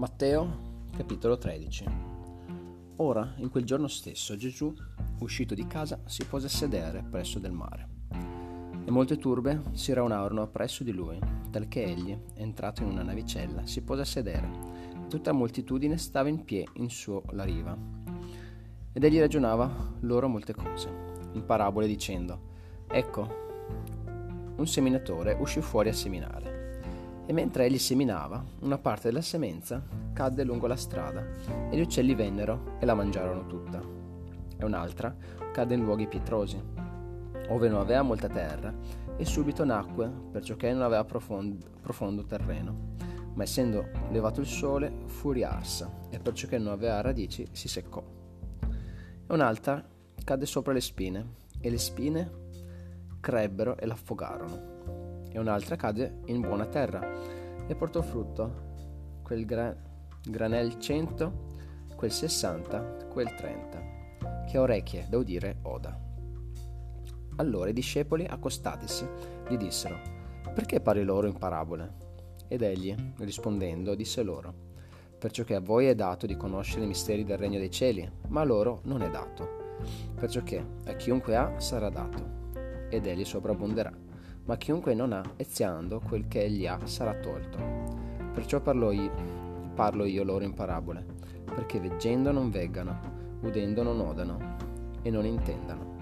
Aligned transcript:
Matteo 0.00 0.86
capitolo 0.96 1.36
13 1.36 1.84
Ora, 2.96 3.34
in 3.36 3.50
quel 3.50 3.64
giorno 3.64 3.86
stesso, 3.86 4.34
Gesù, 4.34 4.72
uscito 5.18 5.54
di 5.54 5.66
casa, 5.66 6.00
si 6.06 6.24
pose 6.24 6.46
a 6.46 6.48
sedere 6.48 7.02
presso 7.02 7.38
del 7.38 7.52
mare. 7.52 7.88
E 8.82 8.90
molte 8.90 9.18
turbe 9.18 9.60
si 9.72 9.92
raunarono 9.92 10.40
appresso 10.40 10.84
di 10.84 10.92
lui, 10.92 11.18
talché 11.50 11.84
egli, 11.84 12.18
entrato 12.36 12.82
in 12.82 12.88
una 12.88 13.02
navicella, 13.02 13.66
si 13.66 13.82
pose 13.82 14.00
a 14.00 14.06
sedere. 14.06 14.48
Tutta 15.10 15.32
moltitudine 15.32 15.98
stava 15.98 16.30
in 16.30 16.44
piedi 16.44 16.70
in 16.76 16.88
suo 16.88 17.22
la 17.32 17.44
riva. 17.44 17.76
Ed 18.94 19.04
egli 19.04 19.18
ragionava 19.18 19.96
loro 20.00 20.28
molte 20.28 20.54
cose, 20.54 20.88
in 21.32 21.44
parabole 21.44 21.86
dicendo, 21.86 22.40
Ecco, 22.86 23.28
un 24.56 24.66
seminatore 24.66 25.36
uscì 25.38 25.60
fuori 25.60 25.90
a 25.90 25.94
seminare 25.94 26.49
e 27.26 27.32
mentre 27.32 27.66
egli 27.66 27.78
seminava, 27.78 28.44
una 28.60 28.78
parte 28.78 29.08
della 29.08 29.22
semenza 29.22 29.82
cadde 30.12 30.44
lungo 30.44 30.66
la 30.66 30.76
strada 30.76 31.24
e 31.70 31.76
gli 31.76 31.80
uccelli 31.80 32.14
vennero 32.14 32.76
e 32.80 32.86
la 32.86 32.94
mangiarono 32.94 33.46
tutta. 33.46 33.80
E 34.58 34.64
un'altra 34.64 35.14
cadde 35.52 35.74
in 35.74 35.84
luoghi 35.84 36.06
pietrosi, 36.06 36.60
ove 37.48 37.68
non 37.68 37.80
aveva 37.80 38.02
molta 38.02 38.28
terra, 38.28 38.74
e 39.16 39.24
subito 39.24 39.64
nacque, 39.64 40.10
perciò 40.30 40.56
che 40.56 40.72
non 40.72 40.82
aveva 40.82 41.04
profondo, 41.04 41.66
profondo 41.80 42.24
terreno. 42.24 42.88
Ma 43.34 43.42
essendo 43.42 43.86
levato 44.10 44.40
il 44.40 44.46
sole, 44.46 44.92
fu 45.06 45.30
riarsa, 45.30 46.08
e 46.10 46.18
perciò 46.18 46.48
che 46.48 46.58
non 46.58 46.72
aveva 46.72 47.00
radici, 47.00 47.46
si 47.52 47.68
seccò. 47.68 48.02
E 48.62 49.32
un'altra 49.32 49.86
cadde 50.24 50.46
sopra 50.46 50.72
le 50.72 50.80
spine, 50.80 51.34
e 51.60 51.70
le 51.70 51.78
spine 51.78 52.30
crebbero 53.20 53.76
e 53.76 53.86
l'affogarono 53.86 54.99
e 55.32 55.38
un'altra 55.38 55.76
cade 55.76 56.20
in 56.26 56.40
buona 56.40 56.66
terra 56.66 57.00
e 57.66 57.74
portò 57.74 58.02
frutto, 58.02 58.68
quel 59.22 59.44
gra- 59.44 59.76
granel 60.22 60.78
100, 60.78 61.48
quel 61.94 62.10
60, 62.10 63.06
quel 63.08 63.34
30, 63.34 64.44
che 64.48 64.56
ha 64.56 64.60
orecchie 64.60 65.06
da 65.08 65.18
udire 65.18 65.58
oda. 65.62 65.96
Allora 67.36 67.70
i 67.70 67.72
discepoli, 67.72 68.24
accostatisi, 68.24 69.06
gli 69.48 69.56
dissero, 69.56 69.96
perché 70.52 70.80
parli 70.80 71.04
loro 71.04 71.28
in 71.28 71.38
parabole? 71.38 72.08
Ed 72.48 72.62
egli, 72.62 72.94
rispondendo, 73.18 73.94
disse 73.94 74.22
loro, 74.22 74.52
perciò 75.16 75.44
che 75.44 75.54
a 75.54 75.60
voi 75.60 75.86
è 75.86 75.94
dato 75.94 76.26
di 76.26 76.36
conoscere 76.36 76.84
i 76.84 76.88
misteri 76.88 77.24
del 77.24 77.38
regno 77.38 77.58
dei 77.58 77.70
cieli, 77.70 78.10
ma 78.28 78.40
a 78.40 78.44
loro 78.44 78.80
non 78.84 79.02
è 79.02 79.10
dato, 79.10 79.76
perciò 80.16 80.42
che 80.42 80.64
a 80.86 80.94
chiunque 80.94 81.36
ha 81.36 81.60
sarà 81.60 81.88
dato, 81.88 82.48
ed 82.90 83.06
egli 83.06 83.24
sovrabbonderà 83.24 84.08
ma 84.50 84.56
chiunque 84.56 84.94
non 84.94 85.12
ha, 85.12 85.22
eziando 85.36 86.00
quel 86.00 86.26
che 86.26 86.42
egli 86.42 86.66
ha, 86.66 86.80
sarà 86.82 87.14
tolto. 87.14 87.56
Perciò 88.34 88.60
parlo 88.60 88.90
io, 88.90 89.12
parlo 89.76 90.04
io 90.04 90.24
loro 90.24 90.42
in 90.42 90.54
parabole, 90.54 91.06
perché 91.44 91.78
veggendo 91.78 92.32
non 92.32 92.50
veggano, 92.50 93.38
udendo 93.42 93.84
non 93.84 94.00
odano, 94.00 94.56
e 95.02 95.10
non 95.10 95.24
intendano. 95.24 95.98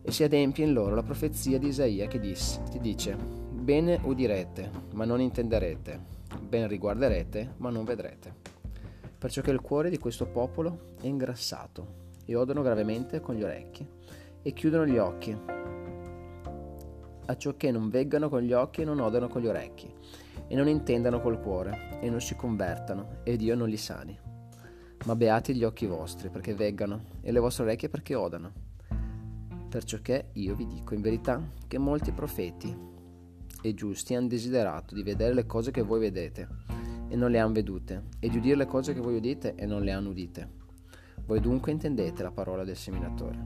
E 0.00 0.12
si 0.12 0.22
adempie 0.22 0.64
in 0.64 0.74
loro 0.74 0.94
la 0.94 1.02
profezia 1.02 1.58
di 1.58 1.66
Isaia 1.66 2.06
che, 2.06 2.20
disse, 2.20 2.62
che 2.70 2.78
dice, 2.78 3.16
Bene 3.16 3.98
udirete, 4.04 4.70
ma 4.92 5.04
non 5.04 5.20
intenderete, 5.20 6.00
ben 6.38 6.68
riguarderete, 6.68 7.54
ma 7.56 7.68
non 7.68 7.82
vedrete. 7.82 8.32
Perciò 9.18 9.42
che 9.42 9.50
il 9.50 9.60
cuore 9.60 9.90
di 9.90 9.98
questo 9.98 10.26
popolo 10.26 10.94
è 11.00 11.06
ingrassato, 11.06 12.04
e 12.24 12.36
odono 12.36 12.62
gravemente 12.62 13.18
con 13.18 13.34
gli 13.34 13.42
orecchi, 13.42 13.84
e 14.40 14.52
chiudono 14.52 14.86
gli 14.86 14.98
occhi, 14.98 15.36
a 17.26 17.36
ciò 17.36 17.56
che 17.56 17.70
non 17.70 17.90
veggano 17.90 18.28
con 18.28 18.40
gli 18.40 18.52
occhi 18.52 18.82
e 18.82 18.84
non 18.84 19.00
odano 19.00 19.28
con 19.28 19.42
gli 19.42 19.46
orecchi, 19.46 19.92
e 20.48 20.54
non 20.54 20.68
intendano 20.68 21.20
col 21.20 21.40
cuore, 21.40 21.98
e 22.00 22.08
non 22.08 22.20
si 22.20 22.34
convertano, 22.36 23.18
ed 23.24 23.38
Dio 23.38 23.54
non 23.54 23.68
li 23.68 23.76
sani. 23.76 24.18
Ma 25.04 25.14
beati 25.14 25.54
gli 25.54 25.64
occhi 25.64 25.86
vostri, 25.86 26.30
perché 26.30 26.54
veggano, 26.54 27.02
e 27.20 27.32
le 27.32 27.38
vostre 27.40 27.64
orecchie 27.64 27.88
perché 27.88 28.14
odano. 28.14 28.52
Perciò 29.68 29.98
che 30.00 30.26
io 30.32 30.54
vi 30.54 30.66
dico 30.66 30.94
in 30.94 31.00
verità 31.00 31.40
che 31.66 31.78
molti 31.78 32.12
profeti 32.12 32.74
e 33.60 33.74
giusti 33.74 34.14
hanno 34.14 34.28
desiderato 34.28 34.94
di 34.94 35.02
vedere 35.02 35.34
le 35.34 35.46
cose 35.46 35.70
che 35.70 35.82
voi 35.82 36.00
vedete, 36.00 36.48
e 37.08 37.16
non 37.16 37.30
le 37.30 37.38
hanno 37.38 37.52
vedute, 37.52 38.04
e 38.20 38.28
di 38.28 38.38
udire 38.38 38.56
le 38.56 38.66
cose 38.66 38.94
che 38.94 39.00
voi 39.00 39.16
udite, 39.16 39.54
e 39.54 39.66
non 39.66 39.82
le 39.82 39.92
hanno 39.92 40.10
udite. 40.10 40.64
Voi 41.26 41.40
dunque 41.40 41.72
intendete 41.72 42.22
la 42.22 42.30
parola 42.30 42.62
del 42.62 42.76
seminatore. 42.76 43.38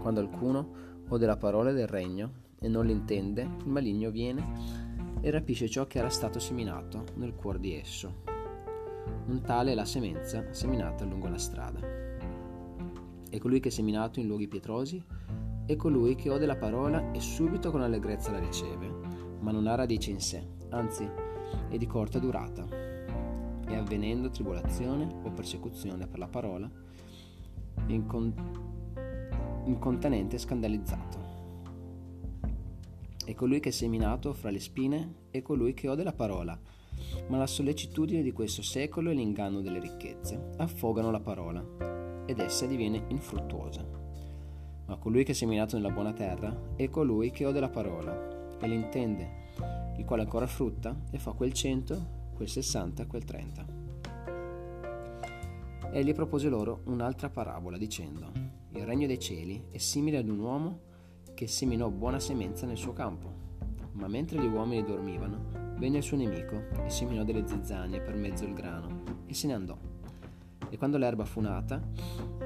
Quando 0.00 0.20
alcuno 0.20 0.87
o 1.08 1.18
della 1.18 1.36
parola 1.36 1.72
del 1.72 1.86
regno 1.86 2.46
e 2.60 2.68
non 2.68 2.86
l'intende, 2.86 3.42
il 3.42 3.68
maligno 3.68 4.10
viene 4.10 4.96
e 5.20 5.30
rapisce 5.30 5.68
ciò 5.68 5.86
che 5.86 5.98
era 5.98 6.10
stato 6.10 6.38
seminato 6.38 7.04
nel 7.14 7.34
cuore 7.34 7.60
di 7.60 7.74
esso. 7.74 8.26
Un 9.26 9.42
tale 9.42 9.72
è 9.72 9.74
la 9.74 9.84
semenza 9.84 10.52
seminata 10.52 11.04
lungo 11.04 11.28
la 11.28 11.38
strada. 11.38 11.80
E 13.30 13.38
colui 13.38 13.60
che 13.60 13.68
è 13.68 13.72
seminato 13.72 14.20
in 14.20 14.26
luoghi 14.26 14.48
pietrosi 14.48 15.02
è 15.66 15.76
colui 15.76 16.14
che 16.14 16.30
ode 16.30 16.46
la 16.46 16.56
parola 16.56 17.12
e 17.12 17.20
subito 17.20 17.70
con 17.70 17.82
allegrezza 17.82 18.30
la 18.30 18.38
riceve, 18.38 18.88
ma 19.40 19.50
non 19.50 19.66
ha 19.66 19.74
radice 19.74 20.10
in 20.10 20.20
sé, 20.20 20.42
anzi 20.70 21.08
è 21.68 21.76
di 21.76 21.86
corta 21.86 22.18
durata. 22.18 22.66
E 23.66 23.76
avvenendo 23.76 24.30
tribolazione 24.30 25.06
o 25.24 25.30
persecuzione 25.30 26.06
per 26.06 26.18
la 26.18 26.28
parola, 26.28 26.70
incont- 27.88 28.40
incontenente 28.40 28.67
e 29.66 30.38
scandalizzato. 30.38 31.18
E 33.24 33.34
colui 33.34 33.60
che 33.60 33.68
è 33.68 33.72
seminato 33.72 34.32
fra 34.32 34.50
le 34.50 34.60
spine 34.60 35.14
è 35.30 35.42
colui 35.42 35.74
che 35.74 35.88
ode 35.88 36.02
la 36.02 36.12
parola, 36.12 36.58
ma 37.28 37.36
la 37.36 37.46
sollecitudine 37.46 38.22
di 38.22 38.32
questo 38.32 38.62
secolo 38.62 39.10
e 39.10 39.14
l'inganno 39.14 39.60
delle 39.60 39.80
ricchezze 39.80 40.50
affogano 40.56 41.10
la 41.10 41.20
parola, 41.20 42.24
ed 42.26 42.38
essa 42.38 42.66
diviene 42.66 43.04
infruttuosa. 43.08 43.84
Ma 44.86 44.96
colui 44.96 45.24
che 45.24 45.32
è 45.32 45.34
seminato 45.34 45.76
nella 45.76 45.90
buona 45.90 46.12
terra 46.12 46.72
è 46.74 46.88
colui 46.88 47.30
che 47.30 47.44
ode 47.44 47.60
la 47.60 47.68
parola 47.68 48.56
e 48.58 48.66
l'intende, 48.66 49.30
il 49.98 50.04
quale 50.04 50.22
ancora 50.22 50.46
frutta 50.46 50.96
e 51.10 51.18
fa 51.18 51.32
quel 51.32 51.52
cento, 51.52 52.30
quel 52.34 52.48
sessanta, 52.48 53.06
quel 53.06 53.24
trenta. 53.24 53.87
Egli 55.90 56.12
propose 56.12 56.48
loro 56.48 56.82
un'altra 56.84 57.30
parabola 57.30 57.78
dicendo 57.78 58.30
il 58.72 58.84
regno 58.84 59.06
dei 59.06 59.18
cieli 59.18 59.68
è 59.70 59.78
simile 59.78 60.18
ad 60.18 60.28
un 60.28 60.38
uomo 60.38 60.80
che 61.34 61.46
seminò 61.46 61.88
buona 61.88 62.20
semenza 62.20 62.66
nel 62.66 62.76
suo 62.76 62.92
campo. 62.92 63.32
Ma 63.92 64.06
mentre 64.06 64.38
gli 64.38 64.46
uomini 64.46 64.84
dormivano, 64.84 65.46
venne 65.78 65.96
il 65.96 66.02
suo 66.02 66.18
nemico 66.18 66.62
e 66.84 66.90
seminò 66.90 67.24
delle 67.24 67.48
zizzanie 67.48 68.00
per 68.00 68.14
mezzo 68.14 68.44
il 68.44 68.52
grano 68.52 69.02
e 69.26 69.32
se 69.32 69.46
ne 69.46 69.54
andò. 69.54 69.76
E 70.68 70.76
quando 70.76 70.98
l'erba 70.98 71.24
fu 71.24 71.40
nata 71.40 71.80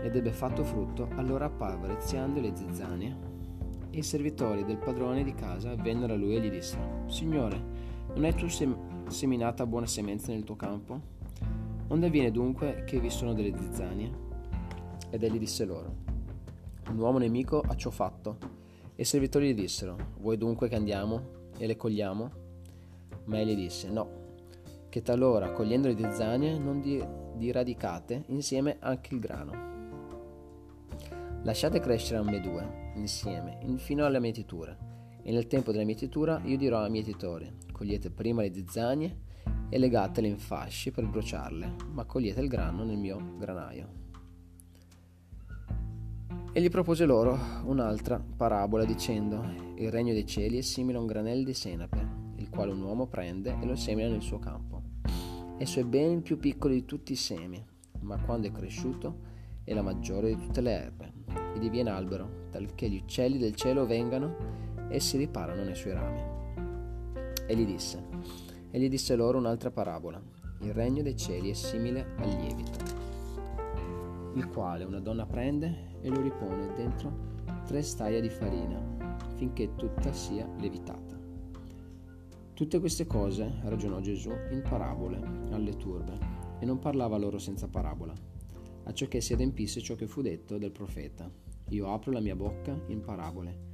ed 0.01 0.15
ebbe 0.15 0.33
fatto 0.33 0.63
frutto, 0.63 1.09
allora 1.17 1.47
apparvero 1.47 1.99
eziando 1.99 2.41
le 2.41 2.55
zizzanie. 2.55 3.31
E 3.91 3.99
i 3.99 4.03
servitori 4.03 4.65
del 4.65 4.79
padrone 4.79 5.25
di 5.25 5.35
casa 5.35 5.75
vennero 5.75 6.15
a 6.15 6.17
lui 6.17 6.37
e 6.37 6.41
gli 6.41 6.51
dissero: 6.51 7.05
Signore, 7.09 7.61
non 8.15 8.25
hai 8.25 8.35
tu 8.35 8.49
sem- 8.49 9.09
seminata 9.09 9.67
buona 9.67 9.87
semenza 9.87 10.33
nel 10.33 10.45
tuo 10.45 10.57
campo? 10.57 11.12
Onde 11.93 12.07
avviene 12.07 12.31
dunque 12.31 12.85
che 12.87 12.99
vi 12.99 13.11
sono 13.11 13.35
delle 13.35 13.55
zizzanie? 13.55 14.11
Ed 15.11 15.23
egli 15.23 15.39
disse 15.39 15.67
loro: 15.67 15.95
un 16.89 16.99
uomo 16.99 17.19
nemico 17.19 17.61
ha 17.61 17.75
ciò 17.77 17.91
fatto. 17.91 18.39
E 18.95 19.03
i 19.03 19.05
servitori 19.05 19.51
gli 19.51 19.55
dissero, 19.55 20.15
vuoi 20.21 20.39
dunque 20.39 20.69
che 20.69 20.75
andiamo 20.75 21.51
e 21.59 21.67
le 21.67 21.77
cogliamo? 21.77 22.31
Ma 23.25 23.39
egli 23.39 23.55
disse, 23.55 23.91
no, 23.91 24.09
che 24.89 25.03
talora, 25.03 25.53
cogliendo 25.53 25.89
le 25.89 25.97
zizzanie, 25.99 26.57
non 26.59 26.81
di, 26.81 27.05
diradicate 27.37 28.25
insieme 28.29 28.77
anche 28.81 29.13
il 29.13 29.21
grano. 29.21 29.53
Lasciate 31.43 31.79
crescere 31.79 32.21
ambedue, 32.21 32.93
insieme, 32.95 33.59
fino 33.77 34.07
alla 34.07 34.19
mietitura, 34.19 34.75
e 35.23 35.31
nel 35.31 35.47
tempo 35.47 35.73
della 35.73 35.85
mietitura 35.85 36.41
io 36.45 36.57
dirò 36.57 36.79
ai 36.79 36.91
mietitori, 36.91 37.53
cogliete 37.71 38.11
prima 38.11 38.41
le 38.41 38.55
zizzanie 38.55 39.31
e 39.73 39.79
legatele 39.79 40.29
in 40.29 40.37
fasci 40.37 40.91
per 40.91 41.07
bruciarle, 41.07 41.77
ma 41.93 42.05
cogliete 42.05 42.43
il 42.43 42.49
grano 42.49 42.85
nel 42.85 42.99
mio 42.99 43.39
granaio. 43.39 43.89
E 46.53 46.61
gli 46.61 46.69
propose 46.69 47.07
loro 47.07 47.39
un'altra 47.65 48.23
parabola 48.37 48.85
dicendo, 48.85 49.43
il 49.77 49.91
regno 49.91 50.13
dei 50.13 50.27
cieli 50.27 50.59
è 50.59 50.61
simile 50.61 50.99
a 50.99 51.01
un 51.01 51.07
granello 51.07 51.45
di 51.45 51.55
senape, 51.55 52.07
il 52.37 52.51
quale 52.51 52.71
un 52.71 52.83
uomo 52.83 53.07
prende 53.07 53.57
e 53.63 53.65
lo 53.65 53.75
semina 53.75 54.11
nel 54.11 54.21
suo 54.21 54.39
campo. 54.39 54.83
Esso 55.57 55.81
è 55.81 55.85
ben 55.85 56.21
più 56.21 56.37
piccolo 56.37 56.75
di 56.75 56.85
tutti 56.85 57.13
i 57.13 57.17
semi, 57.17 57.65
ma 58.01 58.19
quando 58.19 58.49
è 58.49 58.53
cresciuto 58.53 59.21
è 59.65 59.73
la 59.73 59.81
maggiore 59.81 60.35
di 60.35 60.39
tutte 60.39 60.61
le 60.61 60.73
erbe, 60.73 61.13
e 61.55 61.59
diviene 61.59 61.89
albero, 61.89 62.29
talché 62.51 62.91
gli 62.91 62.97
uccelli 62.97 63.39
del 63.39 63.55
cielo 63.55 63.87
vengano 63.87 64.37
e 64.91 65.01
si 65.01 65.17
riparano 65.17 65.65
nei 65.65 65.75
suoi 65.75 65.95
rami. 65.95 66.21
E 67.47 67.57
gli 67.57 67.65
disse, 67.65 68.42
e 68.73 68.81
gli 68.81 68.89
disse 68.89 69.15
loro 69.15 69.39
un'altra 69.39 69.71
parabola, 69.71 70.21
il 70.63 70.73
regno 70.73 71.03
dei 71.03 71.17
cieli 71.17 71.51
è 71.51 71.55
simile 71.55 72.15
al 72.17 72.29
lievito 72.29 73.03
il 74.35 74.49
quale 74.49 74.85
una 74.85 75.01
donna 75.01 75.27
prende 75.27 75.91
e 76.01 76.09
lo 76.09 76.21
ripone 76.21 76.73
dentro 76.75 77.31
tre 77.67 77.83
staia 77.83 78.21
di 78.21 78.31
farina, 78.31 78.81
finché 79.37 79.75
tutta 79.77 80.13
sia 80.13 80.49
levitata. 80.59 81.21
Tutte 82.55 82.81
queste 82.81 83.07
cose 83.07 83.61
ragionò 83.65 84.01
Gesù 84.01 84.31
in 84.51 84.63
parabole 84.63 85.21
alle 85.51 85.77
turbe 85.77 86.19
e 86.59 86.65
non 86.65 86.79
parlava 86.79 87.19
loro 87.19 87.39
senza 87.39 87.69
parabola, 87.69 88.15
acciò 88.85 89.07
che 89.07 89.21
si 89.21 89.33
adempisse 89.33 89.81
ciò 89.81 89.95
che 89.95 90.07
fu 90.07 90.23
detto 90.23 90.59
del 90.59 90.73
profeta. 90.73 91.31
Io 91.69 91.93
apro 91.93 92.13
la 92.13 92.21
mia 92.21 92.37
bocca 92.37 92.79
in 92.87 93.01
parabole, 93.01 93.71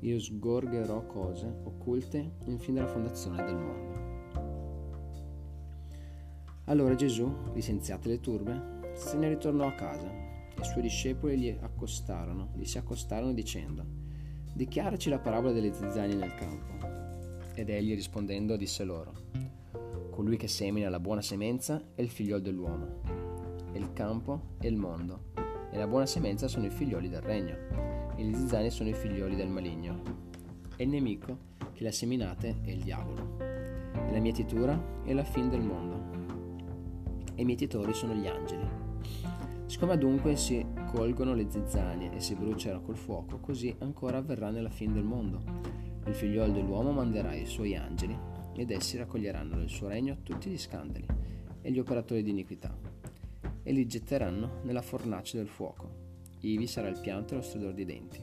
io 0.00 0.18
sgorgerò 0.18 1.06
cose 1.06 1.60
occulte 1.64 2.36
in 2.46 2.58
fin 2.58 2.74
dalla 2.74 2.88
fondazione 2.88 3.44
del 3.44 3.56
mondo. 3.56 3.97
Allora 6.68 6.94
Gesù, 6.94 7.34
licenziate 7.54 8.10
le 8.10 8.20
turbe, 8.20 8.92
se 8.92 9.16
ne 9.16 9.30
ritornò 9.30 9.66
a 9.66 9.72
casa. 9.72 10.06
E 10.06 10.60
i 10.60 10.64
suoi 10.64 10.82
discepoli 10.82 11.38
gli 11.38 11.58
accostarono, 11.58 12.50
gli 12.54 12.64
si 12.64 12.76
accostarono 12.76 13.32
dicendo, 13.32 13.86
dichiaraci 14.52 15.08
la 15.08 15.18
parabola 15.18 15.52
delle 15.52 15.72
zizzanie 15.72 16.14
nel 16.14 16.34
campo. 16.34 16.86
Ed 17.54 17.70
egli 17.70 17.94
rispondendo 17.94 18.56
disse 18.56 18.84
loro, 18.84 19.12
colui 20.10 20.36
che 20.36 20.46
semina 20.46 20.90
la 20.90 21.00
buona 21.00 21.22
semenza 21.22 21.82
è 21.94 22.02
il 22.02 22.10
figliol 22.10 22.42
dell'uomo, 22.42 23.00
e 23.72 23.78
il 23.78 23.90
campo 23.94 24.56
è 24.58 24.66
il 24.66 24.76
mondo, 24.76 25.32
e 25.70 25.78
la 25.78 25.86
buona 25.86 26.06
semenza 26.06 26.48
sono 26.48 26.66
i 26.66 26.70
figlioli 26.70 27.08
del 27.08 27.22
regno, 27.22 27.56
e 28.14 28.22
gli 28.22 28.34
zizzani 28.34 28.68
sono 28.68 28.90
i 28.90 28.94
figlioli 28.94 29.36
del 29.36 29.48
maligno, 29.48 30.02
e 30.76 30.84
il 30.84 30.90
nemico 30.90 31.38
che 31.72 31.82
la 31.82 31.92
seminate 31.92 32.56
è 32.62 32.70
il 32.70 32.82
diavolo, 32.82 33.38
e 33.38 34.12
la 34.12 34.20
mietitura 34.20 35.02
è 35.04 35.14
la 35.14 35.24
fin 35.24 35.48
del 35.48 35.62
mondo, 35.62 35.97
e 37.38 37.42
i 37.42 37.44
mietitori 37.44 37.94
sono 37.94 38.14
gli 38.14 38.26
angeli. 38.26 38.68
Siccome 39.66 39.96
dunque 39.96 40.34
si 40.34 40.66
colgono 40.90 41.34
le 41.34 41.48
zizzanie 41.48 42.12
e 42.12 42.18
si 42.18 42.34
bruciano 42.34 42.82
col 42.82 42.96
fuoco, 42.96 43.38
così 43.38 43.72
ancora 43.78 44.16
avverrà 44.16 44.50
nella 44.50 44.70
fin 44.70 44.92
del 44.92 45.04
mondo. 45.04 45.40
Il 46.04 46.14
figliolo 46.14 46.50
dell'uomo 46.50 46.90
manderà 46.90 47.34
i 47.34 47.46
suoi 47.46 47.76
angeli 47.76 48.18
ed 48.56 48.72
essi 48.72 48.96
raccoglieranno 48.96 49.54
nel 49.54 49.68
suo 49.68 49.86
regno 49.86 50.16
tutti 50.24 50.50
gli 50.50 50.58
scandali 50.58 51.06
e 51.62 51.70
gli 51.70 51.78
operatori 51.78 52.24
di 52.24 52.30
iniquità 52.30 52.76
e 53.62 53.72
li 53.72 53.86
getteranno 53.86 54.58
nella 54.62 54.82
fornace 54.82 55.36
del 55.36 55.46
fuoco. 55.46 56.06
Ivi 56.40 56.66
sarà 56.66 56.88
il 56.88 56.98
pianto 56.98 57.34
e 57.34 57.36
lo 57.36 57.42
stridore 57.42 57.74
di 57.74 57.84
denti. 57.84 58.20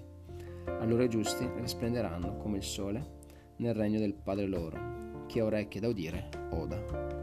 Allora 0.80 1.06
i 1.06 1.10
giusti 1.10 1.48
risplenderanno 1.56 2.36
come 2.36 2.58
il 2.58 2.64
sole 2.64 3.14
nel 3.58 3.76
regno 3.76 4.00
del 4.00 4.14
Padre 4.14 4.48
loro. 4.48 5.24
Chi 5.28 5.40
ha 5.40 5.46
orecchie 5.46 5.80
da 5.80 5.88
udire, 5.88 6.30
oda. 6.52 7.14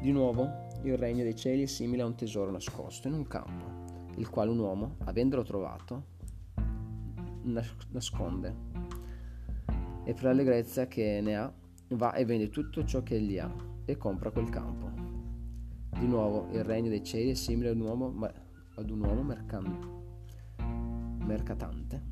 Di 0.00 0.12
nuovo, 0.12 0.63
il 0.84 0.98
regno 0.98 1.22
dei 1.22 1.34
cieli 1.34 1.62
è 1.62 1.66
simile 1.66 2.02
a 2.02 2.06
un 2.06 2.14
tesoro 2.14 2.50
nascosto 2.50 3.08
in 3.08 3.14
un 3.14 3.26
campo, 3.26 4.12
il 4.16 4.28
quale 4.28 4.50
un 4.50 4.58
uomo, 4.58 4.96
avendolo 5.04 5.42
trovato, 5.42 6.12
nasconde 7.90 8.74
e 10.04 10.12
per 10.12 10.24
l'allegrezza 10.24 10.86
che 10.86 11.20
ne 11.22 11.36
ha 11.36 11.52
va 11.90 12.14
e 12.14 12.24
vende 12.24 12.50
tutto 12.50 12.84
ciò 12.84 13.02
che 13.02 13.16
egli 13.16 13.38
ha 13.38 13.52
e 13.84 13.96
compra 13.96 14.30
quel 14.30 14.48
campo. 14.48 14.92
Di 15.98 16.06
nuovo 16.06 16.48
il 16.52 16.64
regno 16.64 16.88
dei 16.88 17.02
cieli 17.02 17.30
è 17.30 17.34
simile 17.34 17.70
ad 17.70 17.76
un 17.76 17.86
uomo, 17.86 18.30
ad 18.74 18.90
un 18.90 19.00
uomo 19.00 19.22
mercan- 19.22 20.02
mercatante, 21.24 22.02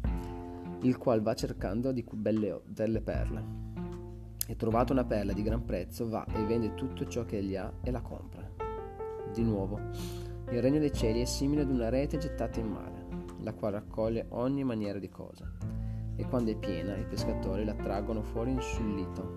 il 0.82 0.96
qual 0.98 1.20
va 1.20 1.34
cercando 1.34 1.92
di 1.92 2.04
belle, 2.12 2.62
delle 2.66 3.00
perle. 3.00 3.60
E 4.46 4.56
trovato 4.56 4.92
una 4.92 5.04
perla 5.04 5.32
di 5.32 5.42
gran 5.42 5.64
prezzo, 5.64 6.08
va 6.08 6.24
e 6.26 6.44
vende 6.44 6.74
tutto 6.74 7.06
ciò 7.06 7.24
che 7.24 7.38
egli 7.38 7.56
ha 7.56 7.72
e 7.82 7.90
la 7.90 8.00
compra. 8.00 8.51
Di 9.32 9.42
nuovo, 9.42 9.78
il 10.50 10.60
regno 10.60 10.78
dei 10.78 10.92
cieli 10.92 11.22
è 11.22 11.24
simile 11.24 11.62
ad 11.62 11.70
una 11.70 11.88
rete 11.88 12.18
gettata 12.18 12.60
in 12.60 12.68
mare, 12.68 13.06
la 13.40 13.54
quale 13.54 13.76
raccoglie 13.78 14.26
ogni 14.30 14.62
maniera 14.62 14.98
di 14.98 15.08
cosa 15.08 15.50
e 16.16 16.26
quando 16.26 16.50
è 16.50 16.56
piena 16.56 16.96
i 16.96 17.06
pescatori 17.06 17.64
la 17.64 17.74
traggono 17.74 18.22
fuori 18.22 18.54
sul 18.60 18.94
lito 18.94 19.32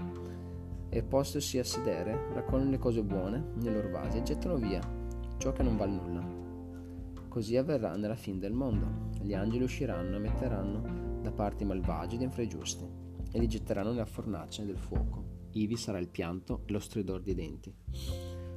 e 0.90 1.04
postosi 1.04 1.58
a 1.58 1.64
sedere 1.64 2.34
raccolgono 2.34 2.70
le 2.70 2.78
cose 2.78 3.04
buone 3.04 3.52
nei 3.56 3.74
loro 3.74 3.90
vasi 3.90 4.18
e 4.18 4.24
gettano 4.24 4.56
via 4.56 4.82
ciò 5.38 5.52
che 5.52 5.64
non 5.64 5.78
val 5.78 5.92
nulla. 5.92 6.44
Così 7.28 7.58
avverrà 7.58 7.96
nella 7.96 8.16
fin 8.16 8.40
del 8.40 8.54
mondo. 8.54 9.10
Gli 9.22 9.34
angeli 9.34 9.64
usciranno 9.64 10.16
e 10.16 10.20
metteranno 10.20 11.20
da 11.22 11.32
parte 11.32 11.64
i 11.64 11.68
malvagi 11.68 12.18
dentro 12.18 12.42
i 12.42 12.48
giusti 12.48 12.88
e 13.32 13.40
li 13.40 13.48
getteranno 13.48 13.92
nella 13.92 14.06
fornace 14.06 14.66
del 14.66 14.78
fuoco. 14.78 15.24
Ivi 15.52 15.76
sarà 15.76 15.98
il 15.98 16.08
pianto 16.08 16.62
e 16.66 16.72
lo 16.72 16.80
stridor 16.80 17.22
dei 17.22 17.36
denti. 17.36 17.74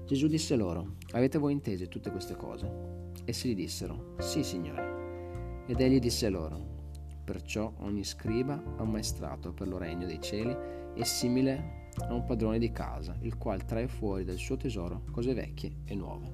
Gesù 0.09 0.27
disse 0.27 0.57
loro, 0.57 0.95
avete 1.11 1.37
voi 1.37 1.53
intese 1.53 1.87
tutte 1.87 2.11
queste 2.11 2.35
cose? 2.35 3.13
Essi 3.27 3.51
gli 3.51 3.55
dissero, 3.55 4.15
sì, 4.19 4.43
Signore. 4.43 5.67
Ed 5.67 5.79
egli 5.83 5.99
disse 5.99 6.31
loro, 6.31 6.77
Perciò 7.25 7.75
ogni 7.81 8.05
scriba 8.05 8.59
ammaestrato 8.79 9.53
per 9.53 9.69
lo 9.69 9.77
regno 9.77 10.07
dei 10.07 10.19
cieli 10.19 10.57
è 10.95 11.05
simile 11.05 11.91
a 12.09 12.15
un 12.15 12.25
padrone 12.25 12.59
di 12.59 12.73
casa, 12.73 13.19
il 13.21 13.37
quale 13.37 13.67
trae 13.67 13.87
fuori 13.87 14.25
dal 14.25 14.39
suo 14.39 14.57
tesoro 14.57 15.03
cose 15.11 15.35
vecchie 15.35 15.81
e 15.85 15.95
nuove. 15.95 16.33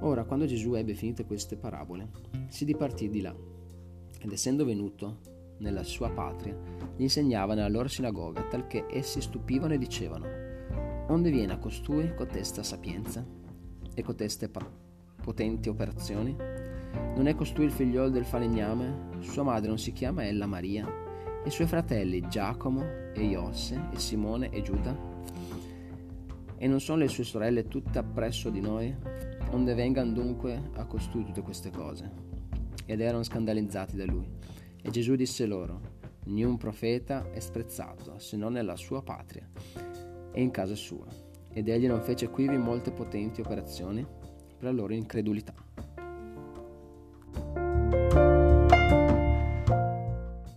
Ora, 0.00 0.24
quando 0.24 0.46
Gesù 0.46 0.72
ebbe 0.72 0.94
finite 0.94 1.26
queste 1.26 1.58
parabole, 1.58 2.08
si 2.48 2.64
dipartì 2.64 3.10
di 3.10 3.20
là, 3.20 3.36
ed 4.20 4.32
essendo 4.32 4.64
venuto 4.64 5.18
nella 5.58 5.82
sua 5.82 6.08
patria, 6.08 6.56
gli 6.96 7.02
insegnava 7.02 7.52
nella 7.52 7.68
loro 7.68 7.88
sinagoga, 7.88 8.44
talché 8.44 8.86
essi 8.88 9.20
stupivano 9.20 9.74
e 9.74 9.78
dicevano, 9.78 10.37
onde 11.08 11.30
viene 11.30 11.54
a 11.54 11.58
costui 11.58 12.14
cotesta 12.14 12.62
sapienza 12.62 13.24
e 13.94 14.02
coteste 14.02 14.50
potenti 15.22 15.68
operazioni? 15.68 16.36
Non 16.36 17.26
è 17.26 17.34
costui 17.34 17.64
il 17.64 17.72
figliolo 17.72 18.10
del 18.10 18.24
falegname? 18.24 19.16
Sua 19.20 19.42
madre 19.42 19.68
non 19.68 19.78
si 19.78 19.92
chiama 19.92 20.26
ella 20.26 20.46
Maria? 20.46 20.86
E 21.44 21.50
suoi 21.50 21.66
fratelli 21.66 22.28
Giacomo 22.28 22.82
e 23.14 23.22
Iosse 23.22 23.88
e 23.92 23.98
Simone 23.98 24.50
e 24.50 24.60
Giuda? 24.62 24.96
E 26.56 26.66
non 26.66 26.80
sono 26.80 26.98
le 26.98 27.08
sue 27.08 27.24
sorelle 27.24 27.68
tutte 27.68 27.98
appresso 27.98 28.50
di 28.50 28.60
noi? 28.60 28.94
Onde 29.50 29.74
vengano 29.74 30.12
dunque 30.12 30.70
a 30.74 30.84
costui 30.84 31.24
tutte 31.24 31.40
queste 31.40 31.70
cose? 31.70 32.10
Ed 32.84 33.00
erano 33.00 33.22
scandalizzati 33.22 33.96
da 33.96 34.04
lui. 34.04 34.28
E 34.82 34.90
Gesù 34.90 35.14
disse 35.14 35.46
loro, 35.46 35.96
Niun 36.24 36.58
profeta 36.58 37.30
è 37.30 37.40
sprezzato, 37.40 38.18
se 38.18 38.36
non 38.36 38.52
nella 38.52 38.76
sua 38.76 39.02
patria 39.02 39.48
e 40.38 40.40
in 40.40 40.52
casa 40.52 40.76
sua. 40.76 41.04
Ed 41.52 41.68
egli 41.68 41.88
non 41.88 42.00
fece 42.00 42.30
quivi 42.30 42.56
molte 42.56 42.92
potenti 42.92 43.40
operazioni 43.40 44.06
per 44.06 44.62
la 44.62 44.70
loro 44.70 44.94
incredulità. 44.94 45.52